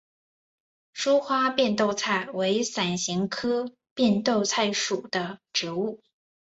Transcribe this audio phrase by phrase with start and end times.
[0.95, 6.01] 疏花变豆菜为伞形科变豆菜属的植物。